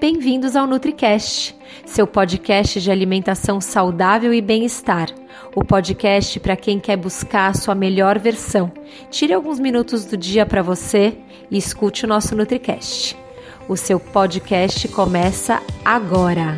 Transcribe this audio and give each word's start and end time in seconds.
Bem-vindos 0.00 0.54
ao 0.54 0.64
NutriCast, 0.64 1.56
seu 1.84 2.06
podcast 2.06 2.80
de 2.80 2.88
alimentação 2.88 3.60
saudável 3.60 4.32
e 4.32 4.40
bem-estar. 4.40 5.08
O 5.56 5.64
podcast 5.64 6.38
para 6.38 6.54
quem 6.54 6.78
quer 6.78 6.96
buscar 6.96 7.50
a 7.50 7.54
sua 7.54 7.74
melhor 7.74 8.16
versão. 8.16 8.70
Tire 9.10 9.32
alguns 9.32 9.58
minutos 9.58 10.04
do 10.04 10.16
dia 10.16 10.46
para 10.46 10.62
você 10.62 11.18
e 11.50 11.58
escute 11.58 12.04
o 12.04 12.08
nosso 12.08 12.36
NutriCast. 12.36 13.16
O 13.68 13.76
seu 13.76 13.98
podcast 13.98 14.86
começa 14.86 15.60
agora. 15.84 16.56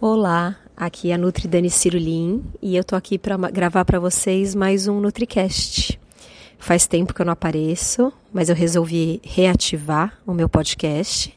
Olá, 0.00 0.56
aqui 0.76 1.10
é 1.10 1.14
a 1.14 1.18
Nutri 1.18 1.48
Dani 1.48 1.68
Cirulim 1.68 2.44
e 2.62 2.76
eu 2.76 2.84
tô 2.84 2.94
aqui 2.94 3.18
para 3.18 3.36
gravar 3.36 3.84
para 3.84 3.98
vocês 3.98 4.54
mais 4.54 4.86
um 4.86 5.00
NutriCast. 5.00 5.98
Faz 6.60 6.86
tempo 6.86 7.14
que 7.14 7.22
eu 7.22 7.26
não 7.26 7.32
apareço, 7.32 8.12
mas 8.30 8.50
eu 8.50 8.54
resolvi 8.54 9.18
reativar 9.24 10.18
o 10.26 10.34
meu 10.34 10.46
podcast. 10.46 11.36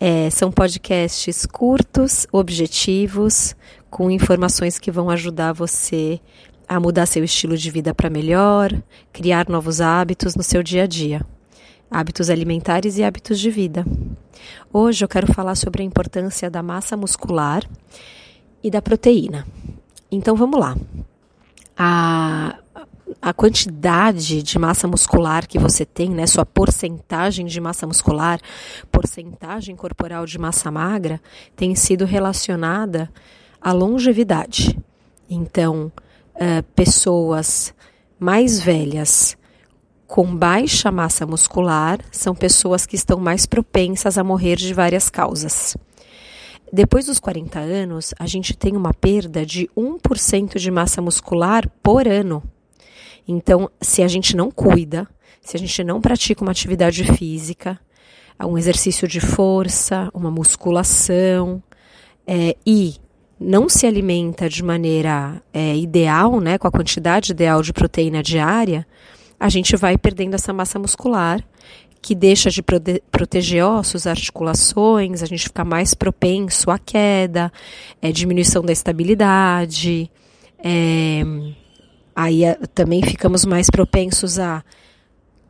É, 0.00 0.28
são 0.30 0.50
podcasts 0.50 1.46
curtos, 1.46 2.26
objetivos, 2.32 3.54
com 3.88 4.10
informações 4.10 4.80
que 4.80 4.90
vão 4.90 5.08
ajudar 5.08 5.52
você 5.52 6.20
a 6.68 6.80
mudar 6.80 7.06
seu 7.06 7.22
estilo 7.22 7.56
de 7.56 7.70
vida 7.70 7.94
para 7.94 8.10
melhor, 8.10 8.72
criar 9.12 9.48
novos 9.48 9.80
hábitos 9.80 10.34
no 10.34 10.42
seu 10.42 10.60
dia 10.60 10.82
a 10.82 10.86
dia. 10.86 11.24
Hábitos 11.88 12.28
alimentares 12.28 12.98
e 12.98 13.04
hábitos 13.04 13.38
de 13.38 13.48
vida. 13.48 13.86
Hoje 14.72 15.04
eu 15.04 15.08
quero 15.08 15.32
falar 15.32 15.54
sobre 15.54 15.82
a 15.82 15.86
importância 15.86 16.50
da 16.50 16.64
massa 16.64 16.96
muscular 16.96 17.62
e 18.60 18.70
da 18.70 18.82
proteína. 18.82 19.46
Então 20.10 20.34
vamos 20.34 20.58
lá. 20.58 20.76
A 21.76 22.58
a 23.22 23.32
quantidade 23.32 24.42
de 24.42 24.58
massa 24.58 24.88
muscular 24.88 25.46
que 25.46 25.56
você 25.56 25.86
tem, 25.86 26.10
né, 26.10 26.26
sua 26.26 26.44
porcentagem 26.44 27.46
de 27.46 27.60
massa 27.60 27.86
muscular, 27.86 28.40
porcentagem 28.90 29.76
corporal 29.76 30.26
de 30.26 30.36
massa 30.38 30.72
magra, 30.72 31.20
tem 31.54 31.72
sido 31.76 32.04
relacionada 32.04 33.08
à 33.60 33.70
longevidade. 33.70 34.76
Então, 35.30 35.92
uh, 36.34 36.62
pessoas 36.74 37.72
mais 38.18 38.60
velhas 38.60 39.36
com 40.08 40.36
baixa 40.36 40.90
massa 40.90 41.24
muscular 41.24 42.00
são 42.10 42.34
pessoas 42.34 42.84
que 42.84 42.96
estão 42.96 43.20
mais 43.20 43.46
propensas 43.46 44.18
a 44.18 44.24
morrer 44.24 44.56
de 44.56 44.74
várias 44.74 45.08
causas. 45.08 45.76
Depois 46.72 47.06
dos 47.06 47.20
40 47.20 47.60
anos, 47.60 48.12
a 48.18 48.26
gente 48.26 48.56
tem 48.56 48.76
uma 48.76 48.92
perda 48.92 49.46
de 49.46 49.70
1% 49.76 50.58
de 50.58 50.70
massa 50.72 51.00
muscular 51.00 51.68
por 51.82 52.08
ano. 52.08 52.42
Então, 53.26 53.70
se 53.80 54.02
a 54.02 54.08
gente 54.08 54.36
não 54.36 54.50
cuida, 54.50 55.08
se 55.40 55.56
a 55.56 55.60
gente 55.60 55.82
não 55.84 56.00
pratica 56.00 56.42
uma 56.42 56.50
atividade 56.50 57.04
física, 57.04 57.78
um 58.44 58.58
exercício 58.58 59.06
de 59.06 59.20
força, 59.20 60.10
uma 60.12 60.30
musculação, 60.30 61.62
é, 62.26 62.56
e 62.66 62.96
não 63.38 63.68
se 63.68 63.86
alimenta 63.86 64.48
de 64.48 64.62
maneira 64.62 65.42
é, 65.52 65.76
ideal, 65.76 66.40
né, 66.40 66.58
com 66.58 66.66
a 66.66 66.70
quantidade 66.70 67.32
ideal 67.32 67.62
de 67.62 67.72
proteína 67.72 68.22
diária, 68.22 68.86
a 69.38 69.48
gente 69.48 69.76
vai 69.76 69.98
perdendo 69.98 70.34
essa 70.34 70.52
massa 70.52 70.78
muscular, 70.78 71.42
que 72.00 72.14
deixa 72.14 72.50
de 72.50 72.62
prote 72.62 73.02
proteger 73.12 73.64
ossos, 73.64 74.06
articulações, 74.06 75.22
a 75.22 75.26
gente 75.26 75.44
fica 75.44 75.64
mais 75.64 75.94
propenso 75.94 76.70
à 76.70 76.78
queda, 76.78 77.52
é, 78.00 78.10
diminuição 78.10 78.62
da 78.62 78.72
estabilidade, 78.72 80.10
é, 80.58 81.22
aí 82.14 82.44
eh, 82.44 82.58
também 82.74 83.02
ficamos 83.02 83.44
mais 83.44 83.68
propensos 83.70 84.38
a 84.38 84.62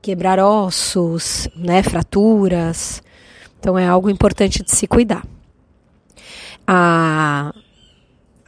quebrar 0.01 0.39
ossos, 0.39 1.49
né, 1.57 1.83
fraturas. 1.83 3.03
Então 3.59 3.79
é 3.79 3.87
algo 3.87 4.11
importante 4.11 4.63
de 4.63 4.71
se 4.71 4.87
cuidar. 4.87 5.25
A, 6.67 7.55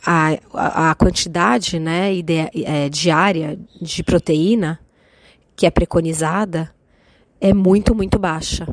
a, 0.05 0.91
a 0.91 0.95
quantidade 0.95 1.79
né, 1.79 2.13
ide, 2.15 2.51
é, 2.65 2.89
diária 2.89 3.59
de 3.81 4.03
proteína 4.03 4.81
que 5.57 5.67
é 5.67 5.71
preconizada 5.71 6.71
é 7.41 7.53
muito, 7.53 7.95
muito 7.95 8.19
baixa. 8.19 8.67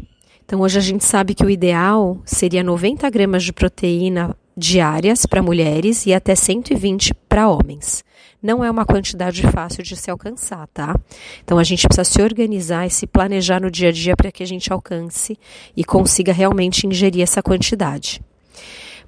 Então 0.43 0.61
hoje 0.61 0.77
a 0.77 0.81
gente 0.81 1.05
sabe 1.05 1.33
que 1.33 1.45
o 1.45 1.49
ideal 1.49 2.19
seria 2.25 2.63
90 2.63 3.09
gramas 3.09 3.43
de 3.43 3.53
proteína 3.53 4.35
diárias 4.61 5.25
para 5.25 5.41
mulheres 5.41 6.05
e 6.05 6.13
até 6.13 6.35
120 6.35 7.15
para 7.27 7.49
homens. 7.49 8.03
Não 8.41 8.63
é 8.63 8.69
uma 8.69 8.85
quantidade 8.85 9.41
fácil 9.47 9.83
de 9.83 9.95
se 9.95 10.09
alcançar, 10.09 10.67
tá? 10.67 10.95
Então 11.43 11.57
a 11.57 11.63
gente 11.63 11.87
precisa 11.87 12.03
se 12.03 12.21
organizar 12.21 12.85
e 12.85 12.89
se 12.89 13.07
planejar 13.07 13.59
no 13.59 13.71
dia 13.71 13.89
a 13.89 13.91
dia 13.91 14.15
para 14.15 14.31
que 14.31 14.43
a 14.43 14.47
gente 14.47 14.71
alcance 14.71 15.37
e 15.75 15.83
consiga 15.83 16.31
realmente 16.31 16.85
ingerir 16.85 17.23
essa 17.23 17.41
quantidade. 17.41 18.21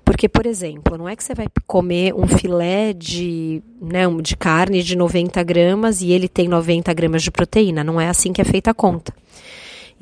Porque, 0.03 0.27
por 0.27 0.45
exemplo, 0.45 0.97
não 0.97 1.07
é 1.07 1.15
que 1.15 1.23
você 1.23 1.33
vai 1.33 1.47
comer 1.65 2.13
um 2.13 2.27
filé 2.27 2.91
de, 2.91 3.63
né, 3.79 4.03
de 4.21 4.35
carne 4.35 4.83
de 4.83 4.97
90 4.97 5.41
gramas 5.43 6.01
e 6.01 6.11
ele 6.11 6.27
tem 6.27 6.47
90 6.47 6.91
gramas 6.93 7.23
de 7.23 7.31
proteína. 7.31 7.83
Não 7.83 8.01
é 8.01 8.09
assim 8.09 8.33
que 8.33 8.41
é 8.41 8.45
feita 8.45 8.71
a 8.71 8.73
conta. 8.73 9.13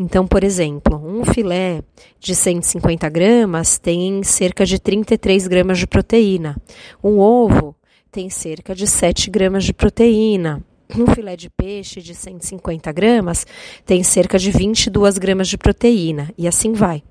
Então, 0.02 0.26
por 0.26 0.44
exemplo, 0.44 0.98
um 0.98 1.24
filé 1.24 1.84
de 2.20 2.34
150 2.34 3.08
gramas 3.08 3.78
tem 3.78 4.24
cerca 4.24 4.66
de 4.66 4.80
33 4.80 5.46
gramas 5.46 5.78
de 5.78 5.86
proteína. 5.86 6.60
Um 7.04 7.20
ovo 7.20 7.76
tem 8.12 8.28
cerca 8.28 8.74
de 8.74 8.88
7 8.88 9.30
gramas 9.30 9.64
de 9.64 9.72
proteína. 9.72 10.66
Um 10.98 11.06
filé 11.06 11.36
de 11.36 11.52
peixe 11.52 12.02
de 12.02 12.16
150 12.16 12.92
gramas 12.92 13.46
tem 13.86 14.02
cerca 14.02 14.40
de 14.40 14.50
22 14.50 15.20
gramas 15.20 15.48
de 15.48 15.56
proteína. 15.56 16.34
E 16.36 16.48
assim 16.48 16.74
vai. 16.74 17.04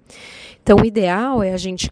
Então, 0.61 0.79
o 0.79 0.85
ideal 0.85 1.45
é 1.45 1.53
a 1.53 1.57
gente, 1.57 1.89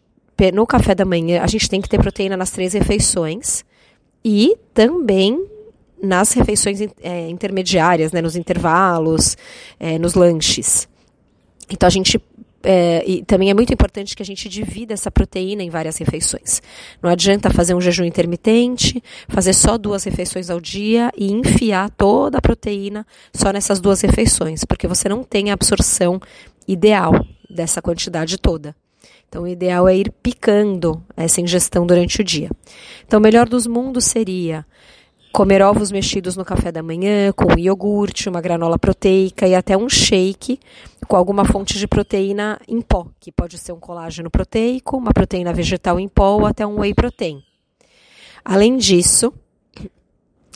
no 0.52 0.66
café 0.66 0.96
da 0.96 1.04
manhã, 1.04 1.42
a 1.42 1.46
gente 1.46 1.70
tem 1.70 1.80
que 1.80 1.88
ter 1.88 2.00
proteína 2.00 2.36
nas 2.36 2.50
três 2.50 2.72
refeições 2.72 3.64
e 4.24 4.56
também 4.74 5.46
nas 6.02 6.32
refeições 6.32 6.80
é, 7.02 7.28
intermediárias, 7.28 8.12
né, 8.12 8.20
nos 8.20 8.36
intervalos, 8.36 9.36
é, 9.78 9.98
nos 9.98 10.14
lanches. 10.14 10.88
Então 11.70 11.86
a 11.86 11.90
gente 11.90 12.20
é, 12.62 13.04
e 13.06 13.24
também 13.24 13.50
é 13.50 13.54
muito 13.54 13.72
importante 13.72 14.16
que 14.16 14.22
a 14.22 14.26
gente 14.26 14.48
divida 14.48 14.92
essa 14.92 15.10
proteína 15.10 15.62
em 15.62 15.70
várias 15.70 15.96
refeições. 15.96 16.60
Não 17.00 17.08
adianta 17.08 17.50
fazer 17.50 17.74
um 17.74 17.80
jejum 17.80 18.04
intermitente, 18.04 19.02
fazer 19.28 19.52
só 19.52 19.78
duas 19.78 20.04
refeições 20.04 20.50
ao 20.50 20.60
dia 20.60 21.10
e 21.16 21.32
enfiar 21.32 21.88
toda 21.90 22.38
a 22.38 22.42
proteína 22.42 23.06
só 23.32 23.52
nessas 23.52 23.80
duas 23.80 24.00
refeições, 24.00 24.64
porque 24.64 24.88
você 24.88 25.08
não 25.08 25.22
tem 25.22 25.50
a 25.50 25.54
absorção 25.54 26.20
ideal 26.66 27.24
dessa 27.48 27.80
quantidade 27.80 28.36
toda. 28.38 28.74
Então, 29.28 29.42
o 29.42 29.48
ideal 29.48 29.86
é 29.86 29.94
ir 29.94 30.10
picando 30.22 31.02
essa 31.14 31.40
ingestão 31.40 31.86
durante 31.86 32.20
o 32.20 32.24
dia. 32.24 32.50
Então, 33.06 33.18
o 33.18 33.22
melhor 33.22 33.46
dos 33.46 33.66
mundos 33.66 34.06
seria 34.06 34.64
comer 35.38 35.62
ovos 35.62 35.92
mexidos 35.92 36.36
no 36.36 36.44
café 36.44 36.72
da 36.72 36.82
manhã, 36.82 37.30
com 37.30 37.56
iogurte, 37.56 38.28
uma 38.28 38.40
granola 38.40 38.76
proteica 38.76 39.46
e 39.46 39.54
até 39.54 39.76
um 39.76 39.88
shake 39.88 40.58
com 41.06 41.14
alguma 41.14 41.44
fonte 41.44 41.78
de 41.78 41.86
proteína 41.86 42.60
em 42.66 42.80
pó, 42.80 43.06
que 43.20 43.30
pode 43.30 43.56
ser 43.56 43.70
um 43.70 43.78
colágeno 43.78 44.28
proteico, 44.32 44.96
uma 44.96 45.12
proteína 45.12 45.52
vegetal 45.52 46.00
em 46.00 46.08
pó 46.08 46.38
ou 46.38 46.44
até 46.44 46.66
um 46.66 46.80
whey 46.80 46.92
protein. 46.92 47.40
Além 48.44 48.76
disso, 48.78 49.32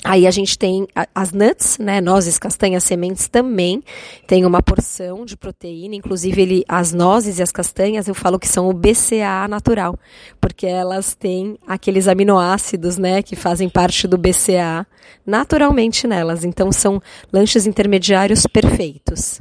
Aí 0.04 0.26
a 0.26 0.32
gente 0.32 0.58
tem 0.58 0.88
as 1.14 1.32
nuts, 1.32 1.78
né, 1.78 2.00
nozes, 2.00 2.36
castanhas, 2.36 2.82
sementes 2.82 3.28
também 3.28 3.80
tem 4.26 4.44
uma 4.44 4.60
porção 4.60 5.24
de 5.24 5.36
proteína, 5.36 5.94
inclusive 5.94 6.42
ele, 6.42 6.64
as 6.68 6.92
nozes 6.92 7.38
e 7.38 7.42
as 7.42 7.52
castanhas 7.52 8.08
eu 8.08 8.14
falo 8.14 8.38
que 8.38 8.48
são 8.48 8.68
o 8.68 8.72
BCAA 8.72 9.46
natural, 9.48 9.96
porque 10.40 10.66
elas 10.66 11.14
têm 11.14 11.56
aqueles 11.66 12.08
aminoácidos, 12.08 12.98
né, 12.98 13.22
que 13.22 13.36
fazem 13.36 13.68
parte 13.68 14.08
do 14.08 14.18
BCAA 14.18 14.84
naturalmente 15.24 16.08
nelas, 16.08 16.44
então 16.44 16.72
são 16.72 17.00
lanches 17.32 17.64
intermediários 17.64 18.44
perfeitos. 18.44 19.40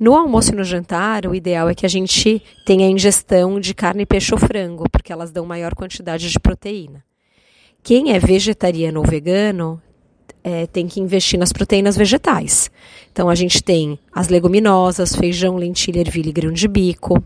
No 0.00 0.14
almoço 0.14 0.52
e 0.52 0.56
no 0.56 0.64
jantar, 0.64 1.26
o 1.26 1.34
ideal 1.34 1.68
é 1.68 1.74
que 1.74 1.84
a 1.84 1.90
gente 1.90 2.42
tenha 2.64 2.88
ingestão 2.88 3.60
de 3.60 3.74
carne, 3.74 4.06
peixe 4.06 4.34
ou 4.34 4.40
frango, 4.40 4.88
porque 4.90 5.12
elas 5.12 5.30
dão 5.30 5.44
maior 5.44 5.74
quantidade 5.74 6.30
de 6.30 6.40
proteína. 6.40 7.04
Quem 7.84 8.12
é 8.12 8.18
vegetariano 8.18 8.98
ou 8.98 9.06
vegano 9.06 9.80
é, 10.42 10.66
tem 10.66 10.86
que 10.86 11.00
investir 11.00 11.38
nas 11.38 11.52
proteínas 11.52 11.98
vegetais. 11.98 12.70
Então 13.12 13.28
a 13.28 13.34
gente 13.34 13.62
tem 13.62 13.98
as 14.10 14.28
leguminosas, 14.28 15.14
feijão, 15.14 15.56
lentilha, 15.56 16.00
ervilha 16.00 16.30
e 16.30 16.32
grão 16.32 16.50
de 16.50 16.66
bico, 16.66 17.22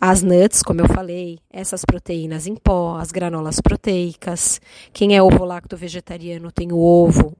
as 0.00 0.22
nuts, 0.22 0.62
como 0.62 0.80
eu 0.80 0.88
falei, 0.88 1.38
essas 1.52 1.84
proteínas 1.84 2.46
em 2.46 2.54
pó, 2.54 2.96
as 2.96 3.12
granolas 3.12 3.60
proteicas. 3.60 4.58
Quem 4.90 5.14
é 5.14 5.22
ovo-lacto 5.22 5.76
vegetariano 5.76 6.50
tem 6.50 6.72
o 6.72 6.78
ovo 6.78 7.36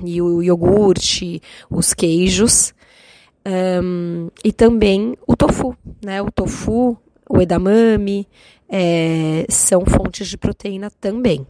e 0.00 0.22
o 0.22 0.40
iogurte, 0.40 1.42
os 1.68 1.92
queijos. 1.92 2.72
Um, 3.44 4.28
e 4.44 4.52
também 4.52 5.16
o 5.26 5.36
tofu, 5.36 5.76
né? 6.04 6.22
O 6.22 6.30
tofu, 6.30 6.96
o 7.28 7.40
edamame, 7.40 8.28
é, 8.68 9.46
são 9.48 9.84
fontes 9.84 10.28
de 10.28 10.36
proteína 10.36 10.90
também. 11.00 11.46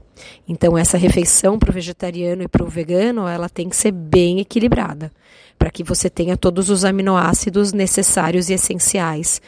Então, 0.49 0.77
essa 0.77 0.97
refeição 0.97 1.59
para 1.59 1.71
o 1.71 1.73
vegetariano 1.73 2.43
e 2.43 2.49
para 2.49 2.65
o 2.65 2.69
vegano, 2.69 3.27
ela 3.27 3.49
tem 3.49 3.69
que 3.69 3.77
ser 3.77 3.93
bem 3.93 4.41
equilibrada, 4.41 5.13
para 5.59 5.71
que 5.71 5.85
você 5.85 6.09
tenha 6.09 6.37
todos 6.37 6.71
os 6.71 6.85
aminoácidos 6.85 7.73
necessários 7.73 8.49
e 8.49 8.55
essenciais, 8.55 9.41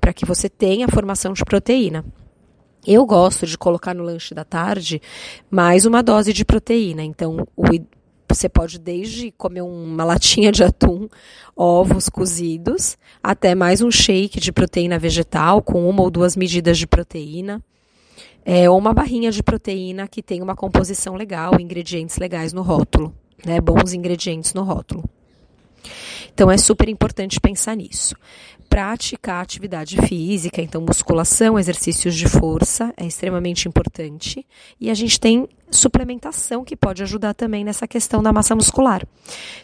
para 0.00 0.12
que 0.12 0.24
você 0.24 0.48
tenha 0.48 0.86
a 0.86 0.90
formação 0.90 1.32
de 1.32 1.44
proteína. 1.44 2.04
Eu 2.86 3.04
gosto 3.04 3.46
de 3.46 3.58
colocar 3.58 3.94
no 3.94 4.02
lanche 4.02 4.34
da 4.34 4.44
tarde 4.44 5.02
mais 5.50 5.84
uma 5.84 6.02
dose 6.02 6.32
de 6.32 6.44
proteína. 6.44 7.02
Então, 7.02 7.46
o, 7.56 7.64
você 8.28 8.48
pode 8.48 8.78
desde 8.78 9.30
comer 9.32 9.62
uma 9.62 10.04
latinha 10.04 10.52
de 10.52 10.62
atum, 10.62 11.08
ovos 11.56 12.08
cozidos, 12.08 12.96
até 13.22 13.54
mais 13.54 13.80
um 13.80 13.90
shake 13.90 14.38
de 14.38 14.52
proteína 14.52 14.98
vegetal 14.98 15.62
com 15.62 15.88
uma 15.88 16.02
ou 16.02 16.10
duas 16.10 16.36
medidas 16.36 16.78
de 16.78 16.86
proteína. 16.86 17.62
É, 18.44 18.68
ou 18.70 18.78
uma 18.78 18.94
barrinha 18.94 19.30
de 19.30 19.42
proteína 19.42 20.08
que 20.08 20.22
tem 20.22 20.40
uma 20.40 20.54
composição 20.54 21.14
legal, 21.14 21.60
ingredientes 21.60 22.16
legais 22.16 22.52
no 22.52 22.62
rótulo, 22.62 23.14
né? 23.44 23.60
Bons 23.60 23.92
ingredientes 23.92 24.54
no 24.54 24.62
rótulo. 24.62 25.04
Então 26.38 26.48
é 26.48 26.56
super 26.56 26.88
importante 26.88 27.40
pensar 27.40 27.74
nisso 27.74 28.14
praticar 28.68 29.42
atividade 29.42 29.96
física, 30.06 30.60
então 30.60 30.80
musculação, 30.82 31.58
exercícios 31.58 32.14
de 32.14 32.28
força 32.28 32.92
é 32.96 33.06
extremamente 33.06 33.66
importante. 33.66 34.46
E 34.78 34.90
a 34.90 34.94
gente 34.94 35.18
tem 35.18 35.48
suplementação 35.70 36.62
que 36.62 36.76
pode 36.76 37.02
ajudar 37.02 37.34
também 37.34 37.64
nessa 37.64 37.88
questão 37.88 38.22
da 38.22 38.32
massa 38.32 38.54
muscular. 38.54 39.02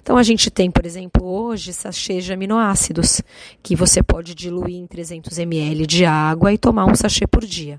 Então 0.03 0.17
a 0.17 0.23
gente 0.23 0.51
tem, 0.51 0.71
por 0.71 0.87
exemplo, 0.87 1.25
hoje 1.25 1.73
sachê 1.73 2.19
de 2.21 2.33
aminoácidos, 2.33 3.21
que 3.63 3.77
você 3.77 4.03
pode 4.03 4.35
diluir 4.35 4.77
em 4.77 4.87
300 4.87 5.39
ml 5.39 5.87
de 5.87 6.05
água 6.07 6.53
e 6.53 6.59
tomar 6.59 6.87
um 6.87 6.95
sachê 6.95 7.27
por 7.27 7.45
dia. 7.45 7.79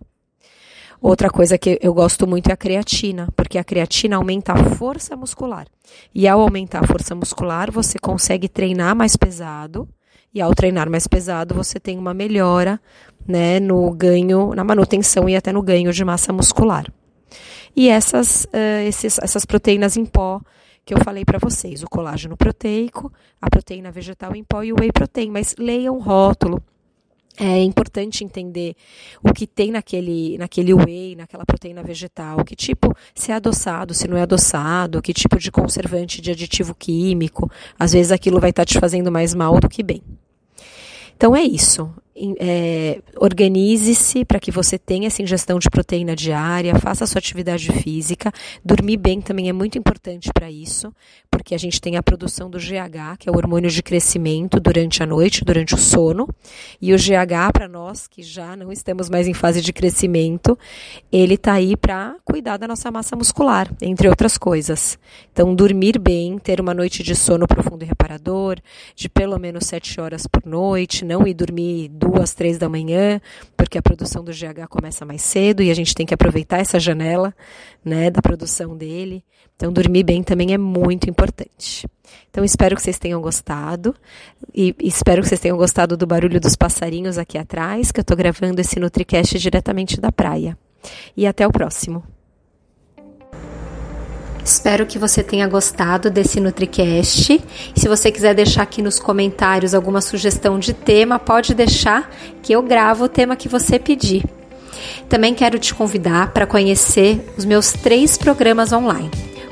Outra 1.02 1.30
coisa 1.30 1.58
que 1.58 1.78
eu 1.82 1.94
gosto 1.94 2.26
muito 2.26 2.50
é 2.50 2.54
a 2.54 2.58
creatina, 2.58 3.28
porque 3.36 3.58
a 3.58 3.64
creatina 3.64 4.16
aumenta 4.16 4.54
a 4.54 4.64
força 4.76 5.16
muscular. 5.16 5.68
E 6.14 6.28
ao 6.28 6.42
aumentar 6.42 6.84
a 6.84 6.88
força 6.88 7.14
muscular, 7.14 7.72
você 7.72 8.00
consegue 8.00 8.48
treinar 8.48 8.96
mais 8.96 9.16
pesado 9.16 9.88
e 10.36 10.42
ao 10.42 10.54
treinar 10.54 10.90
mais 10.90 11.08
pesado, 11.08 11.56
você 11.56 11.80
tem 11.80 11.98
uma 11.98 12.14
melhora 12.14 12.78
né, 13.26 13.58
no 13.58 13.90
ganho, 13.92 14.54
na 14.54 14.66
manutenção 14.66 15.30
e 15.30 15.36
até 15.36 15.54
no 15.54 15.62
ganho 15.62 15.94
de 15.94 16.04
massa 16.04 16.34
muscular. 16.34 16.86
E 17.74 17.88
essas, 17.88 18.44
uh, 18.46 18.82
esses, 18.86 19.18
essas 19.20 19.46
proteínas 19.46 19.96
em 19.96 20.06
pó 20.06 20.42
que 20.86 20.94
eu 20.94 21.00
falei 21.00 21.24
para 21.24 21.40
vocês, 21.40 21.82
o 21.82 21.90
colágeno 21.90 22.36
proteico, 22.36 23.12
a 23.42 23.50
proteína 23.50 23.92
vegetal 23.92 24.36
em 24.36 24.44
pó 24.44 24.62
e 24.62 24.74
o 24.74 24.76
whey 24.80 24.92
protein, 24.92 25.32
mas 25.32 25.56
leiam 25.58 25.96
o 25.96 26.00
rótulo. 26.00 26.62
É 27.38 27.62
importante 27.62 28.24
entender 28.24 28.76
o 29.22 29.34
que 29.34 29.46
tem 29.46 29.72
naquele, 29.72 30.38
naquele 30.38 30.74
whey, 30.74 31.16
naquela 31.16 31.46
proteína 31.46 31.84
vegetal, 31.84 32.44
que 32.46 32.56
tipo, 32.56 32.96
se 33.14 33.32
é 33.32 33.36
adoçado, 33.36 33.94
se 33.94 34.08
não 34.08 34.16
é 34.16 34.22
adoçado, 34.22 35.02
que 35.02 35.14
tipo 35.14 35.38
de 35.38 35.52
conservante, 35.52 36.22
de 36.22 36.32
aditivo 36.32 36.74
químico. 36.74 37.52
Às 37.78 37.92
vezes 37.92 38.12
aquilo 38.12 38.40
vai 38.40 38.52
estar 38.52 38.64
te 38.64 38.80
fazendo 38.80 39.12
mais 39.12 39.34
mal 39.34 39.60
do 39.60 39.68
que 39.68 39.84
bem. 39.84 40.02
Então 41.18 41.36
é 41.36 41.44
isso 41.44 41.94
é, 42.40 43.02
organize-se 43.18 44.24
para 44.24 44.40
que 44.40 44.50
você 44.50 44.78
tenha 44.78 45.08
essa 45.08 45.22
ingestão 45.22 45.60
de 45.60 45.70
proteína 45.70 46.16
diária, 46.16 46.80
faça 46.80 47.04
a 47.04 47.08
sua 47.08 47.20
atividade 47.20 47.70
física. 47.74 48.32
Dormir 48.64 48.98
bem 48.98 49.20
também 49.20 49.50
é 49.50 49.54
muito 49.54 49.78
importante 49.78 50.30
para 50.34 50.50
isso, 50.50 50.94
porque 51.30 51.54
a 51.54 51.58
gente 51.58 51.82
tem 51.82 51.98
a 51.98 52.04
produção 52.04 52.50
do 52.50 52.58
GH, 52.58 53.18
que 53.20 53.28
é 53.28 53.32
o 53.32 53.36
hormônio 53.36 53.70
de 53.70 53.84
crescimento, 53.84 54.60
durante 54.60 55.04
a 55.04 55.06
noite, 55.06 55.44
durante 55.44 55.76
o 55.76 55.78
sono. 55.78 56.28
E 56.82 56.94
o 56.94 56.98
GH, 56.98 57.52
para 57.52 57.68
nós 57.68 58.08
que 58.08 58.24
já 58.24 58.56
não 58.56 58.72
estamos 58.72 59.10
mais 59.10 59.28
em 59.28 59.34
fase 59.34 59.62
de 59.62 59.74
crescimento, 59.74 60.58
ele 61.12 61.34
está 61.34 61.54
aí 61.54 61.76
para 61.76 62.16
cuidar 62.24 62.58
da 62.58 62.68
nossa 62.68 62.90
massa 62.90 63.16
muscular, 63.16 63.70
entre 63.82 64.08
outras 64.08 64.38
coisas. 64.38 64.98
Então, 65.32 65.54
dormir 65.54 66.00
bem, 66.00 66.38
ter 66.38 66.62
uma 66.62 66.74
noite 66.74 67.04
de 67.04 67.16
sono 67.16 67.46
profundo 67.46 67.84
e 67.84 67.88
reparador, 67.88 68.58
de 68.96 69.10
pelo 69.10 69.38
menos 69.38 69.66
7 69.66 70.00
horas 70.00 70.26
por 70.28 70.46
noite, 70.46 71.04
não 71.04 71.28
ir 71.28 71.34
dormir 71.34 71.90
duas, 72.06 72.34
três 72.34 72.58
da 72.58 72.70
manhã, 72.70 73.20
porque 73.58 73.78
a 73.78 73.82
produção 73.82 74.24
do 74.24 74.32
GH 74.32 74.68
começa 74.70 75.06
mais 75.06 75.22
cedo 75.22 75.64
e 75.64 75.72
a 75.72 75.74
gente 75.74 75.96
tem 75.96 76.06
que 76.06 76.14
aproveitar 76.14 76.60
essa 76.60 76.80
janela, 76.80 77.34
né, 77.84 78.12
da 78.12 78.22
produção 78.22 78.78
dele. 78.78 79.24
Então, 79.56 79.72
dormir 79.72 80.04
bem 80.04 80.22
também 80.22 80.54
é 80.54 80.58
muito 80.58 81.10
importante. 81.10 81.88
Então, 82.30 82.44
espero 82.44 82.76
que 82.76 82.82
vocês 82.82 83.00
tenham 83.00 83.22
gostado 83.22 83.96
e 84.54 84.76
espero 84.82 85.22
que 85.22 85.30
vocês 85.30 85.40
tenham 85.40 85.58
gostado 85.58 85.96
do 85.96 86.06
barulho 86.06 86.40
dos 86.40 86.56
passarinhos 86.56 87.18
aqui 87.18 87.38
atrás, 87.38 87.92
que 87.92 88.00
eu 88.00 88.04
estou 88.04 88.18
gravando 88.18 88.60
esse 88.60 88.80
NutriCast 88.80 89.40
diretamente 89.40 90.00
da 90.00 90.12
praia. 90.12 90.58
E 91.16 91.26
até 91.26 91.48
o 91.48 91.52
próximo. 91.52 92.04
Espero 94.46 94.86
que 94.86 95.00
você 95.00 95.24
tenha 95.24 95.48
gostado 95.48 96.12
desse 96.12 96.40
NutriCast. 96.40 97.44
Se 97.76 97.88
você 97.88 98.12
quiser 98.12 98.36
deixar 98.36 98.62
aqui 98.62 98.80
nos 98.80 99.00
comentários 99.00 99.74
alguma 99.74 100.02
sugestão 100.02 100.60
de 100.60 100.72
tema, 100.72 101.18
pode 101.18 101.56
deixar 101.56 102.14
que 102.44 102.54
eu 102.54 102.62
gravo 102.62 103.06
o 103.06 103.10
tema 103.10 103.36
que 103.36 103.50
você 103.50 103.80
pedir. 103.80 104.24
Também 105.10 105.34
quero 105.34 105.58
te 105.58 105.74
convidar 105.74 106.32
para 106.32 106.46
conhecer 106.46 107.26
os 107.36 107.44
meus 107.44 107.72
três 107.74 108.20
programas 108.20 108.72
online. 108.72 109.10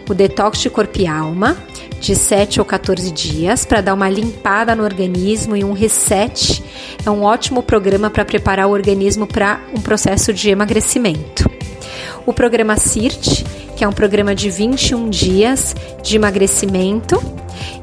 O 0.08 0.14
Detox 0.14 0.60
de 0.60 0.70
Corpo 0.70 1.00
e 1.00 1.08
Alma, 1.08 1.58
de 2.00 2.16
7 2.16 2.60
ou 2.60 2.66
14 2.66 3.10
dias, 3.10 3.66
para 3.66 3.82
dar 3.82 3.96
uma 3.96 4.08
limpada 4.08 4.76
no 4.76 4.84
organismo 4.84 5.56
e 5.56 5.64
um 5.64 5.74
reset. 5.74 6.64
É 7.04 7.10
um 7.10 7.24
ótimo 7.24 7.64
programa 7.64 8.12
para 8.12 8.24
preparar 8.24 8.68
o 8.68 8.72
organismo 8.72 9.26
para 9.26 9.60
um 9.76 9.82
processo 9.82 10.32
de 10.32 10.52
emagrecimento. 10.52 11.50
O 12.28 12.32
programa 12.32 12.78
CIRT, 12.78 13.44
que 13.76 13.84
é 13.84 13.88
um 13.88 13.94
programa 13.94 14.36
de 14.36 14.50
21 14.50 15.10
dias 15.10 15.76
de 16.02 16.16
emagrecimento, 16.16 17.22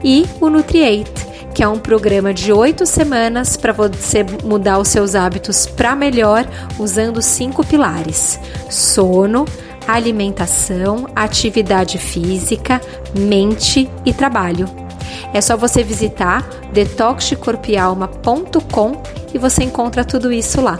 e 0.03 0.27
o 0.41 0.49
Nutriate, 0.49 1.29
que 1.55 1.63
é 1.63 1.69
um 1.69 1.79
programa 1.79 2.33
de 2.33 2.51
oito 2.53 2.87
semanas 2.87 3.57
para 3.57 3.73
você 3.73 4.25
mudar 4.45 4.79
os 4.79 4.89
seus 4.89 5.15
hábitos 5.15 5.67
para 5.67 5.95
melhor 5.95 6.47
usando 6.79 7.21
cinco 7.21 7.67
pilares: 7.67 8.41
sono, 8.69 9.45
alimentação, 9.87 11.09
atividade 11.15 11.99
física, 11.99 12.81
mente 13.15 13.89
e 14.05 14.13
trabalho. 14.13 14.69
É 15.33 15.41
só 15.41 15.57
você 15.57 15.83
visitar 15.83 16.47
detoxcorpialma.com 16.73 19.03
e 19.33 19.39
você 19.39 19.65
encontra 19.65 20.05
tudo 20.05 20.31
isso 20.33 20.61
lá. 20.61 20.79